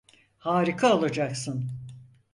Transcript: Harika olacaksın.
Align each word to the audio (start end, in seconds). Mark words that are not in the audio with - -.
Harika 0.37 0.95
olacaksın. 0.95 1.69